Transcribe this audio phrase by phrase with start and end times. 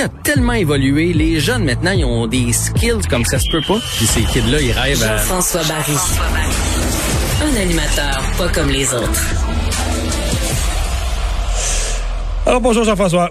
[0.00, 3.78] A tellement évolué, les jeunes maintenant, ils ont des skills comme ça se peut pas.
[3.98, 5.18] Puis ces kids-là, ils rêvent à...
[5.18, 5.92] Jean-François Barry.
[7.42, 9.24] Un animateur pas comme les autres.
[12.46, 13.30] Alors bonjour Jean-François.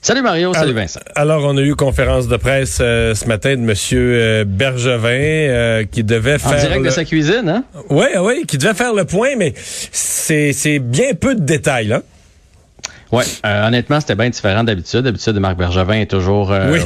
[0.00, 1.00] Salut Mario, salut alors, Vincent.
[1.16, 5.84] Alors, on a eu conférence de presse euh, ce matin de Monsieur euh, Bergevin euh,
[5.90, 6.52] qui devait faire...
[6.52, 6.86] En direct le...
[6.86, 7.64] de sa cuisine, hein?
[7.90, 12.02] Oui, oui, qui devait faire le point, mais c'est bien peu de détails, là.
[13.14, 15.00] Ouais, euh, honnêtement, c'était bien différent d'habitude.
[15.00, 16.80] D'habitude, Marc Bergevin est toujours euh, Oui.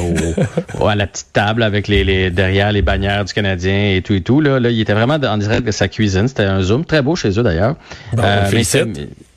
[0.78, 4.02] au- au- à la petite table avec les, les derrière les bannières du Canadien et
[4.02, 4.40] tout et tout.
[4.40, 6.28] Là, là il était vraiment en direct de sa cuisine.
[6.28, 7.76] C'était un zoom très beau chez eux d'ailleurs.
[8.12, 8.22] Bon,
[8.62, 8.84] c'est-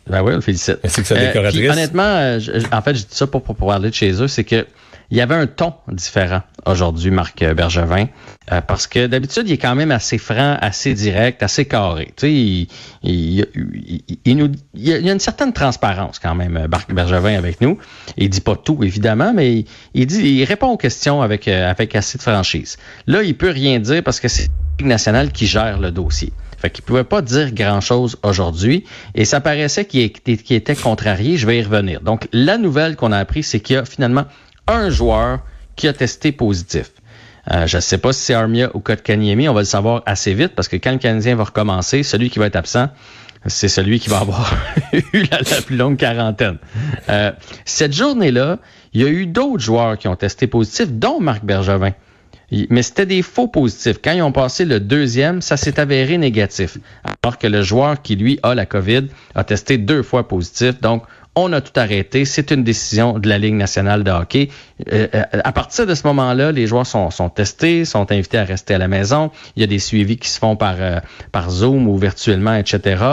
[0.10, 0.78] Ben oui, on le félicite.
[0.84, 1.60] Ainsi que sa Euh, décoratrice.
[1.60, 4.12] puis, honnêtement, euh, je- en fait, je dis ça pour, pour, pour parler de chez
[4.22, 4.66] eux, c'est que
[5.12, 8.08] il y avait un ton différent aujourd'hui, Marc Bergevin,
[8.52, 12.14] euh, parce que d'habitude, il est quand même assez franc, assez direct, assez carré.
[12.16, 12.68] Tu sais,
[13.04, 17.78] il, nous, il y a une certaine transparence quand même, euh, Marc Bergevin avec nous.
[18.16, 21.94] Il dit pas tout, évidemment, mais il, dit, il répond aux questions avec, euh, avec
[21.94, 22.78] assez de franchise.
[23.06, 26.32] Là, il peut rien dire parce que c'est nationale qui gère le dossier.
[26.58, 31.36] Fait qu'il pouvait pas dire grand-chose aujourd'hui et ça paraissait qu'il était, était contrarié.
[31.36, 32.02] Je vais y revenir.
[32.02, 34.26] Donc, la nouvelle qu'on a appris, c'est qu'il y a finalement
[34.68, 35.40] un joueur
[35.76, 36.92] qui a testé positif.
[37.50, 39.50] Euh, je ne sais pas si c'est Armia ou Kotkaniemi.
[39.50, 42.40] On va le savoir assez vite parce que quand le Canadien va recommencer, celui qui
[42.40, 42.90] va être absent,
[43.48, 44.54] c'est celui qui va avoir
[44.94, 46.58] eu la, plus longue quarantaine.
[47.10, 47.32] Euh,
[47.66, 48.60] cette journée-là,
[48.94, 51.94] il y a eu d'autres joueurs qui ont testé positif, dont Marc Bergevin.
[52.70, 53.98] Mais c'était des faux positifs.
[54.04, 56.78] Quand ils ont passé le deuxième, ça s'est avéré négatif.
[57.24, 60.82] Alors que le joueur qui, lui, a la COVID, a testé deux fois positif.
[60.82, 61.04] Donc,
[61.36, 62.26] on a tout arrêté.
[62.26, 64.50] C'est une décision de la Ligue nationale de hockey.
[64.92, 68.74] Euh, euh, à partir de ce moment-là, les joueurs sont, testés, sont invités à rester
[68.74, 69.32] à la maison.
[69.56, 71.00] Il y a des suivis qui se font par, euh,
[71.32, 73.04] par Zoom ou virtuellement, etc.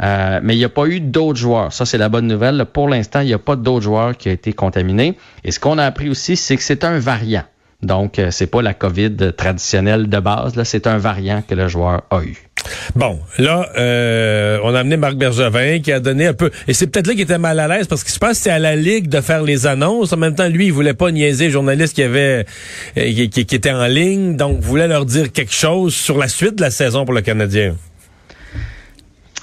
[0.00, 1.72] Mais il n'y a pas eu d'autres joueurs.
[1.72, 2.64] Ça, c'est la bonne nouvelle.
[2.72, 5.16] Pour l'instant, il n'y a pas d'autres joueurs qui ont été contaminés.
[5.44, 7.44] Et ce qu'on a appris aussi, c'est que c'est un variant.
[7.82, 10.56] Donc, c'est pas la COVID traditionnelle de base.
[10.56, 12.49] Là, c'est un variant que le joueur a eu.
[12.94, 16.50] Bon, là, euh, on a amené Marc Bergevin qui a donné un peu...
[16.68, 18.50] Et c'est peut-être là qu'il était mal à l'aise parce que je pense que c'est
[18.50, 20.12] à la Ligue de faire les annonces.
[20.12, 22.44] En même temps, lui, il voulait pas niaiser les journalistes qui, avaient,
[22.96, 24.36] euh, qui, qui- étaient en ligne.
[24.36, 27.76] Donc, voulait leur dire quelque chose sur la suite de la saison pour le Canadien.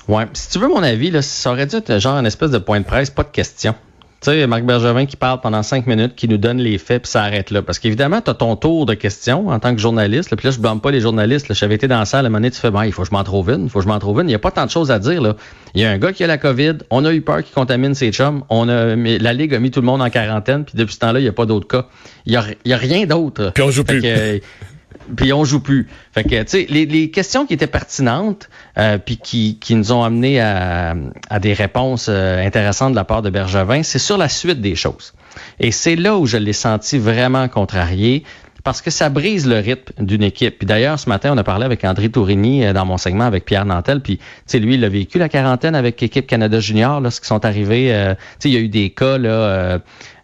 [0.07, 0.25] Ouais.
[0.33, 2.79] Si tu veux mon avis, là, ça aurait dû être genre une espèce de point
[2.79, 3.75] de presse, pas de question.
[4.19, 7.11] Tu sais, Marc Bergevin qui parle pendant cinq minutes, qui nous donne les faits, puis
[7.11, 7.61] ça arrête là.
[7.61, 10.31] Parce qu'évidemment, tu as ton tour de questions en tant que journaliste.
[10.31, 10.37] là.
[10.37, 11.53] Puis là, je blâme pas les journalistes.
[11.53, 13.09] J'avais été dans la salle à un moment donné, tu fais, bon, il faut que
[13.09, 14.27] je m'en trouve une, il faut que je m'en trouve une.
[14.27, 15.21] Il n'y a pas tant de choses à dire.
[15.21, 15.35] Là.
[15.75, 17.93] Il y a un gars qui a la COVID, on a eu peur qu'il contamine
[17.93, 20.73] ses chums, on a, mais la Ligue a mis tout le monde en quarantaine, puis
[20.75, 21.85] depuis ce temps-là, il n'y a pas d'autres cas.
[22.25, 23.51] Il n'y a, il y a rien d'autre.
[23.53, 24.01] Puis on joue plus.
[24.01, 24.41] que,
[25.15, 25.87] puis on joue plus.
[26.11, 30.03] Fait que, tu sais, les, les questions qui étaient pertinentes, euh, qui, qui nous ont
[30.03, 30.95] amené à,
[31.29, 34.75] à des réponses euh, intéressantes de la part de Bergevin, c'est sur la suite des
[34.75, 35.13] choses.
[35.59, 38.23] Et c'est là où je l'ai senti vraiment contrarié,
[38.63, 40.57] parce que ça brise le rythme d'une équipe.
[40.57, 43.45] Puis d'ailleurs, ce matin, on a parlé avec André Tourigny euh, dans mon segment avec
[43.45, 44.01] Pierre Nantel.
[44.01, 47.45] Puis, tu sais, lui, il a vécu la quarantaine avec l'équipe Canada Junior, qui sont
[47.45, 47.93] arrivés.
[47.93, 49.79] euh, tu sais, il y a eu des cas, là,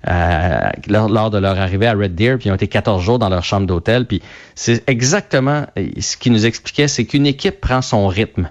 [0.10, 3.20] euh, lors, lors de leur arrivée à Red Deer, puis ils ont été 14 jours
[3.20, 4.06] dans leur chambre d'hôtel.
[4.06, 4.22] Puis
[4.56, 8.50] c'est exactement euh, ce qu'il nous expliquait, c'est qu'une équipe prend son rythme.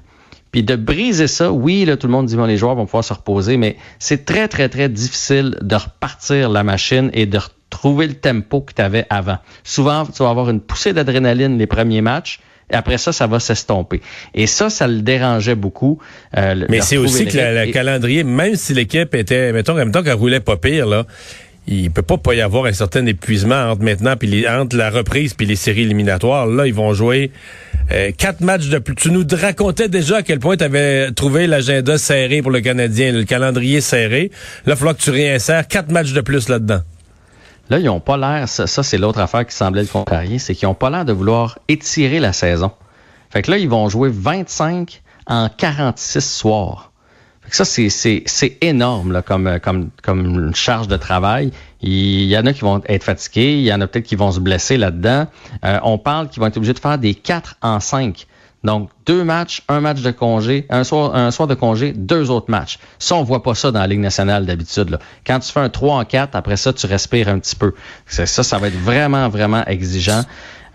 [0.51, 3.05] Puis de briser ça, oui, là, tout le monde dit bon, les joueurs vont pouvoir
[3.05, 8.07] se reposer, mais c'est très, très, très difficile de repartir la machine et de retrouver
[8.07, 9.39] le tempo que tu avais avant.
[9.65, 12.41] Souvent, tu vas avoir une poussée d'adrénaline les premiers matchs.
[12.71, 14.01] Et après ça, ça va s'estomper.
[14.35, 15.99] Et ça, ça le dérangeait beaucoup.
[16.37, 20.03] euh, Mais c'est aussi que le calendrier, même si l'équipe était, mettons, en même temps
[20.03, 21.05] qu'elle roulait pas pire, là,
[21.67, 25.35] il peut pas pas y avoir un certain épuisement entre maintenant puis entre la reprise
[25.35, 26.47] puis les séries éliminatoires.
[26.47, 27.31] Là, ils vont jouer
[27.93, 28.95] euh, quatre matchs de plus.
[28.95, 33.13] Tu nous racontais déjà à quel point tu avais trouvé l'agenda serré pour le Canadien,
[33.13, 34.31] le calendrier serré.
[34.67, 36.81] Là, il falloir que tu réinsères quatre matchs de plus là-dedans.
[37.71, 40.69] Là, ils ont pas l'air, ça, c'est l'autre affaire qui semblait le contrarier, c'est qu'ils
[40.69, 42.73] ont pas l'air de vouloir étirer la saison.
[43.31, 46.92] Fait que là, ils vont jouer 25 en 46 soirs.
[47.51, 51.51] Ça, c'est, énorme comme, euh, comme, comme une charge de travail.
[51.81, 54.33] Il y en a qui vont être fatigués, il y en a peut-être qui vont
[54.33, 55.27] se blesser là-dedans.
[55.65, 58.27] Euh, on parle qu'ils vont être obligés de faire des 4 en 5.
[58.65, 62.51] Donc, deux matchs, un match de congé, un soir, un soir de congé, deux autres
[62.51, 62.79] matchs.
[63.01, 64.99] Ça, on voit pas ça dans la Ligue nationale d'habitude.
[65.27, 67.75] Quand tu fais un 3 en 4, après ça, tu respires un petit peu.
[68.07, 70.23] Ça, ça va être vraiment, vraiment exigeant.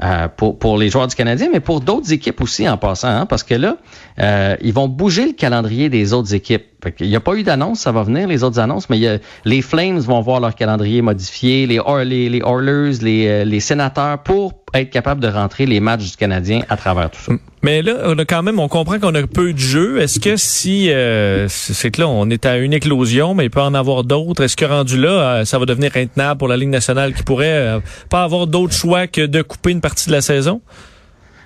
[0.03, 3.25] Euh, pour, pour les joueurs du Canadien, mais pour d'autres équipes aussi en passant, hein,
[3.25, 3.77] parce que là,
[4.19, 6.65] euh, ils vont bouger le calendrier des autres équipes.
[6.99, 9.97] il n'y a pas eu d'annonce, ça va venir, les autres annonces, mais les Flames
[9.97, 14.89] vont voir leur calendrier modifié, les, les, les Oilers, les, euh, les Sénateurs, pour être
[14.89, 17.33] capable de rentrer les matchs du Canadien à travers tout ça.
[17.63, 20.00] Mais là, on a quand même, on comprend qu'on a peu de jeux.
[20.00, 23.62] Est-ce que si euh, c'est que là, on est à une éclosion, mais il peut
[23.62, 26.69] en avoir d'autres, est-ce que rendu là, euh, ça va devenir intenable pour la Ligue
[26.69, 27.79] nationale qui pourrait euh,
[28.09, 30.62] pas avoir d'autre choix que de couper une partie de la saison?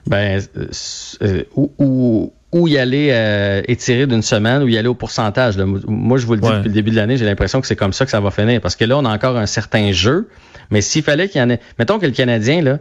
[0.08, 0.42] Ben,
[1.56, 5.58] ou, ou, y aller étirer d'une semaine ou y aller au pourcentage.
[5.58, 7.94] Moi, je vous le dis depuis le début de l'année, j'ai l'impression que c'est comme
[7.94, 8.62] ça que ça va finir.
[8.62, 10.28] Parce que là, on a encore un certain jeu.
[10.72, 11.60] Mais s'il fallait qu'il y en ait.
[11.78, 12.80] Mettons que le Canadien, là,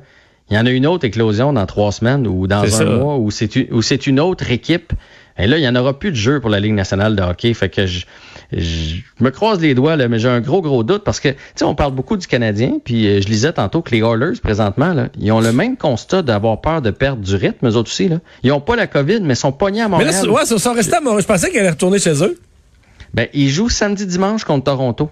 [0.50, 3.30] il y en a une autre éclosion dans trois semaines ou dans un mois où
[3.30, 4.92] c'est une autre équipe.
[5.38, 7.54] Et là, il n'y en aura plus de jeu pour la Ligue nationale de hockey.
[7.54, 8.04] Fait que je,
[9.20, 11.64] me croise les doigts, là, mais j'ai un gros, gros doute parce que, tu sais,
[11.64, 15.08] on parle beaucoup du Canadien, puis euh, je lisais tantôt que les Oilers, présentement, là,
[15.18, 18.08] ils ont le même constat d'avoir peur de perdre du rythme, eux autres aussi.
[18.08, 18.18] Là.
[18.42, 20.12] Ils n'ont pas la COVID, mais ils sont pognés à Montréal.
[20.12, 21.22] Mais là, ouais, ils sont restés à Montréal.
[21.22, 22.38] Je pensais qu'ils allaient retourner chez eux.
[23.14, 25.10] Ben, ils jouent samedi, dimanche contre Toronto.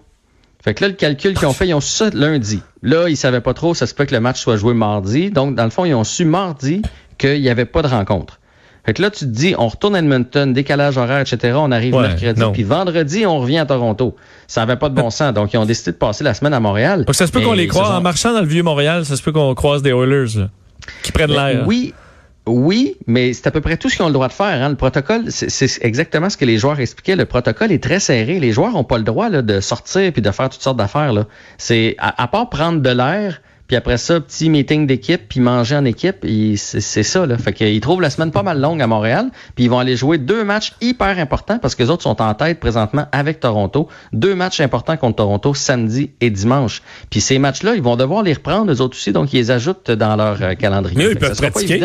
[0.62, 2.60] Fait que là, le calcul qu'ils ont fait, ils ont su ça lundi.
[2.82, 5.30] Là, ils savaient pas trop, ça se peut que le match soit joué mardi.
[5.30, 6.82] Donc, dans le fond, ils ont su mardi
[7.16, 8.40] qu'il n'y avait pas de rencontre.
[8.84, 11.58] Fait que là, tu te dis, on retourne à Edmonton, décalage horaire, etc.
[11.58, 12.42] On arrive mercredi.
[12.54, 14.16] Puis vendredi, on revient à Toronto.
[14.46, 15.34] Ça n'avait pas de bon sens.
[15.34, 17.04] Donc, ils ont décidé de passer la semaine à Montréal.
[17.04, 17.90] Donc, ça se peut qu'on les croise.
[17.90, 20.48] En marchant dans le vieux Montréal, ça se peut qu'on croise des Oilers
[21.02, 21.66] qui prennent ben, l'air.
[21.66, 21.92] Oui,
[22.48, 24.62] oui, mais c'est à peu près tout ce qu'ils ont le droit de faire.
[24.62, 24.70] Hein.
[24.70, 27.16] Le protocole, c'est exactement ce que les joueurs expliquaient.
[27.16, 28.40] Le protocole est très serré.
[28.40, 31.12] Les joueurs n'ont pas le droit de sortir puis de faire toutes sortes d'affaires.
[31.58, 35.84] C'est à, part prendre de l'air, puis après ça, petit meeting d'équipe, puis manger en
[35.84, 36.26] équipe,
[36.56, 37.26] c'est ça.
[37.26, 37.36] Là.
[37.36, 40.16] Fait qu'ils trouvent la semaine pas mal longue à Montréal, puis ils vont aller jouer
[40.16, 43.88] deux matchs hyper importants parce que les autres sont en tête présentement avec Toronto.
[44.14, 46.82] Deux matchs importants contre Toronto samedi et dimanche.
[47.10, 49.90] Puis ces matchs-là, ils vont devoir les reprendre eux autres aussi, donc ils les ajoutent
[49.90, 50.96] dans leur euh, calendrier.
[50.96, 51.82] Mais ils peuvent pratiquer.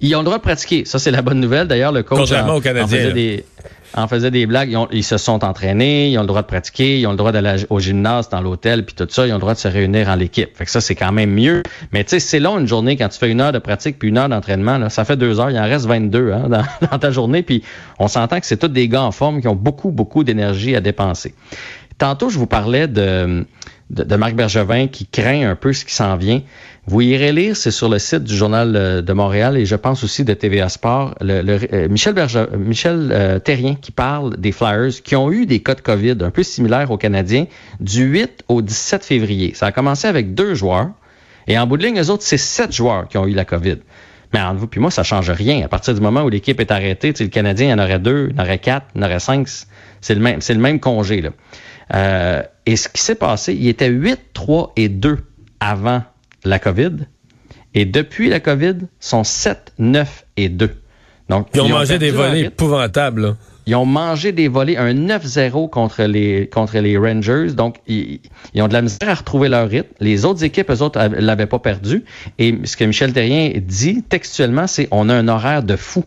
[0.00, 0.84] Ils ont le droit de pratiquer.
[0.84, 1.66] Ça, c'est la bonne nouvelle.
[1.66, 3.44] D'ailleurs, le coach en, au faisait des,
[3.94, 4.76] en faisait des blagues.
[4.92, 7.64] Ils, se sont entraînés, ils ont le droit de pratiquer, ils ont le droit d'aller
[7.70, 9.26] au gymnase, dans l'hôtel, puis tout ça.
[9.26, 10.56] Ils ont le droit de se réunir en l'équipe.
[10.56, 11.62] Fait que ça, c'est quand même mieux.
[11.92, 14.08] Mais tu sais, c'est long une journée quand tu fais une heure de pratique puis
[14.08, 14.88] une heure d'entraînement.
[14.88, 15.50] Ça fait deux heures.
[15.50, 17.42] Il en reste 22 hein, dans, dans ta journée.
[17.42, 17.62] Puis
[17.98, 20.80] on s'entend que c'est tous des gars en forme qui ont beaucoup, beaucoup d'énergie à
[20.80, 21.34] dépenser.
[21.98, 23.44] Tantôt, je vous parlais de
[23.90, 26.42] de, Marc Bergevin qui craint un peu ce qui s'en vient.
[26.86, 30.02] Vous irez lire, c'est sur le site du Journal euh, de Montréal et je pense
[30.02, 35.14] aussi de TVA Sport, euh, Michel, Berge, Michel euh, Terrien qui parle des Flyers qui
[35.14, 37.46] ont eu des cas de COVID un peu similaires aux Canadiens
[37.80, 39.52] du 8 au 17 février.
[39.54, 40.90] Ça a commencé avec deux joueurs
[41.46, 43.76] et en bout de ligne, eux autres, c'est sept joueurs qui ont eu la COVID.
[44.32, 45.64] Mais entre vous puis moi, ça change rien.
[45.64, 48.40] À partir du moment où l'équipe est arrêtée, le Canadien, il en aurait deux, il
[48.40, 49.48] en aurait quatre, il en aurait cinq.
[50.00, 51.20] C'est le même, c'est le même congé.
[51.20, 52.44] Là.
[52.64, 55.18] Et ce qui s'est passé, il était 8, 3 et 2
[55.58, 56.04] avant
[56.44, 57.06] la COVID.
[57.74, 60.70] Et depuis la COVID, sont 7, 9 et 2.
[61.28, 63.36] Donc, ils ont mangé des volets épouvantables.
[63.66, 67.52] Ils ont mangé des volets, un 9-0 contre les, contre les Rangers.
[67.54, 68.20] Donc, ils,
[68.52, 69.92] ils, ont de la misère à retrouver leur rythme.
[70.00, 72.04] Les autres équipes, eux autres, l'avaient pas perdu.
[72.38, 76.04] Et ce que Michel Terrien dit textuellement, c'est on a un horaire de fou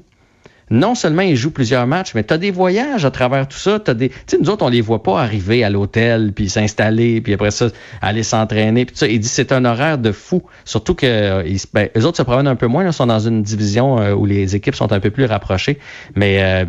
[0.69, 3.79] non seulement il joue plusieurs matchs, mais tu as des voyages à travers tout ça.
[3.85, 7.51] As des, nous autres, on les voit pas arriver à l'hôtel, puis s'installer, puis après
[7.51, 7.67] ça,
[8.01, 8.85] aller s'entraîner.
[8.85, 10.43] Puis ça, il dit c'est un horaire de fou.
[10.65, 13.99] Surtout que euh, ben, autres se promènent un peu moins, ils sont dans une division
[13.99, 15.79] euh, où les équipes sont un peu plus rapprochées.
[16.15, 16.65] Mais euh,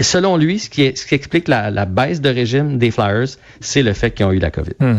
[0.00, 3.28] selon lui, ce qui, ce qui explique la, baisse de régime des Flyers,
[3.60, 4.72] c'est le fait qu'ils ont eu la COVID.
[4.80, 4.98] Hmm.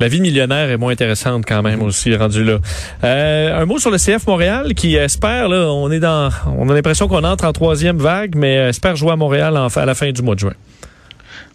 [0.00, 2.58] La vie millionnaire est moins intéressante quand même aussi rendu là.
[3.04, 6.74] Euh, un mot sur le CF Montréal qui espère là, on est dans, on a
[6.74, 10.22] l'impression qu'on entre en troisième vague, mais espère jouer à Montréal à la fin du
[10.22, 10.54] mois de juin.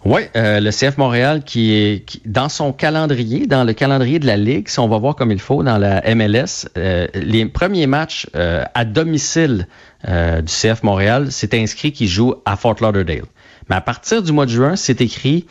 [0.04, 4.36] Oui, euh, le CF Montréal qui est dans son calendrier, dans le calendrier de la
[4.36, 8.28] Ligue, si on va voir comme il faut dans la MLS, euh, les premiers matchs
[8.32, 9.66] à domicile
[10.06, 13.24] du CF Montréal, c'est inscrit qu'il joue à Fort Lauderdale.
[13.68, 15.46] Mais à partir du mois de juin, c'est écrit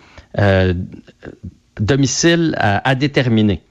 [1.79, 3.61] domicile à, déterminer.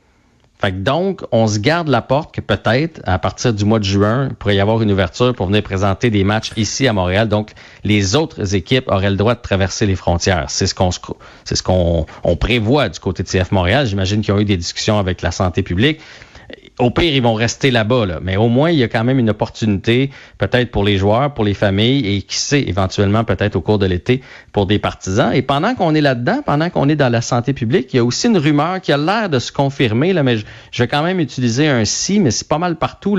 [0.61, 4.29] Fait donc, on se garde la porte que peut-être, à partir du mois de juin,
[4.31, 7.29] il pourrait y avoir une ouverture pour venir présenter des matchs ici à Montréal.
[7.29, 10.47] Donc, les autres équipes auraient le droit de traverser les frontières.
[10.49, 10.91] C'est ce qu'on
[11.45, 13.87] c'est ce qu'on on prévoit du côté de CF Montréal.
[13.87, 16.01] J'imagine qu'ils ont eu des discussions avec la santé publique.
[16.81, 18.19] Au pire, ils vont rester là-bas, là.
[18.21, 21.45] mais au moins, il y a quand même une opportunité, peut-être pour les joueurs, pour
[21.45, 25.33] les familles, et qui sait, éventuellement, peut-être au cours de l'été, pour des partisans.
[25.33, 28.05] Et pendant qu'on est là-dedans, pendant qu'on est dans la santé publique, il y a
[28.05, 31.21] aussi une rumeur qui a l'air de se confirmer, là, mais je, vais quand même
[31.21, 33.19] utiliser un si, mais c'est pas mal partout.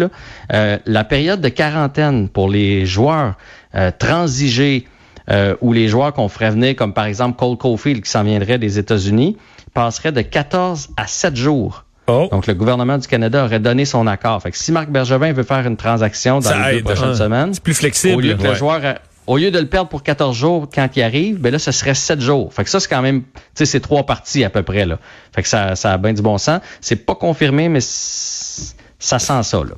[0.54, 3.36] Euh, la période de quarantaine pour les joueurs
[3.76, 4.86] euh, transigés
[5.30, 8.60] euh, ou les joueurs qu'on ferait venir, comme par exemple Cole Caulfield qui s'en viendrait
[8.60, 9.38] des États-Unis,
[9.74, 11.86] passerait de 14 à 7 jours.
[12.08, 12.28] Oh.
[12.32, 14.42] Donc, le gouvernement du Canada aurait donné son accord.
[14.42, 17.64] Fait que si Marc Bergevin veut faire une transaction dans les deux prochaines semaines, c'est
[17.64, 18.16] plus flexible.
[18.16, 18.82] Au lieu que le joueur,
[19.28, 21.96] au lieu de le perdre pour 14 jours quand il arrive, ben là, ce serait
[21.96, 22.54] 7 jours.
[22.54, 25.00] Fait que ça, c'est quand même, tu sais, c'est trois parties à peu près, là.
[25.34, 26.62] Fait que ça, ça a bien du bon sens.
[26.80, 29.74] C'est pas confirmé, mais ça sent ça, là.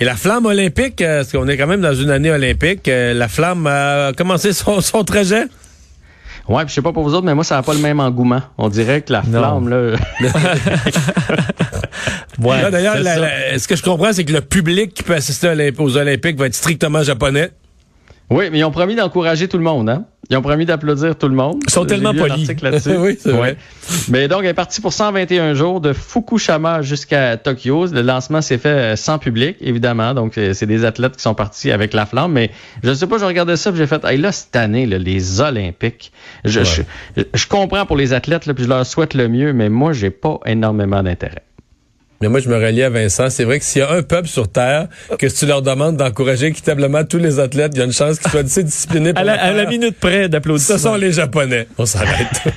[0.00, 3.14] Et la flamme olympique, euh, parce qu'on est quand même dans une année olympique, euh,
[3.14, 5.44] la flamme a commencé son, son trajet?
[6.48, 8.40] Ouais, je sais pas pour vous autres, mais moi, ça n'a pas le même engouement.
[8.56, 9.76] On dirait que la flamme, là.
[12.42, 16.38] ouais, D'ailleurs, ce que je comprends, c'est que le public qui peut assister aux Olympiques
[16.38, 17.50] va être strictement japonais.
[18.30, 20.04] Oui, mais ils ont promis d'encourager tout le monde, hein?
[20.30, 21.62] Ils ont promis d'applaudir tout le monde.
[21.66, 22.46] Ils sont tellement polis.
[22.98, 23.56] oui, c'est vrai.
[24.10, 27.86] Mais donc, elle est partie pour 121 jours de Fukushima jusqu'à Tokyo.
[27.86, 30.12] Le lancement s'est fait euh, sans public, évidemment.
[30.12, 32.32] Donc, euh, c'est des athlètes qui sont partis avec la flamme.
[32.32, 32.50] Mais
[32.82, 36.12] je ne sais pas, je regardais ça j'ai fait, hey, là, cette année, les Olympiques,
[36.44, 39.92] je, je, comprends pour les athlètes, là, puis je leur souhaite le mieux, mais moi,
[39.92, 41.47] j'ai pas énormément d'intérêt.
[42.20, 43.30] Mais moi, je me relie à Vincent.
[43.30, 46.46] C'est vrai que s'il y a un peuple sur Terre, que tu leur demandes d'encourager
[46.46, 49.12] équitablement tous les athlètes, il y a une chance qu'ils soient assez disciplinés.
[49.14, 50.66] à, la, à la minute près d'applaudir.
[50.66, 51.68] Ce sont les Japonais.
[51.78, 52.42] On s'arrête.